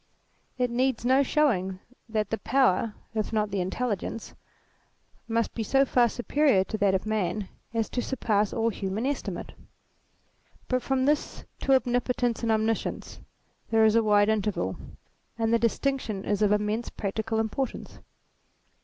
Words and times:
It 0.57 0.71
needs 0.71 1.05
no 1.05 1.21
showing 1.21 1.79
that 2.09 2.31
the 2.31 2.39
power 2.39 2.95
if 3.13 3.31
not 3.31 3.51
the 3.51 3.61
intelligence, 3.61 4.33
must 5.27 5.53
be 5.53 5.61
so 5.61 5.85
far 5.85 6.09
superior 6.09 6.63
to 6.63 6.77
that 6.79 6.95
of 6.95 7.05
Man, 7.05 7.49
as 7.71 7.87
to 7.91 8.01
surpass 8.01 8.51
all 8.51 8.69
human 8.69 9.05
estimate. 9.05 9.51
But 10.67 10.81
from 10.81 11.05
this 11.05 11.45
to 11.59 11.75
Omnipotence 11.75 12.41
and 12.41 12.51
Omniscience 12.51 13.19
there 13.69 13.85
is 13.85 13.93
a 13.93 14.01
wide 14.01 14.29
interval. 14.29 14.75
And 15.37 15.53
the 15.53 15.59
distinction 15.59 16.25
is 16.25 16.41
of 16.41 16.51
immense 16.51 16.89
practical 16.89 17.37
im 17.37 17.49
portance. 17.49 17.99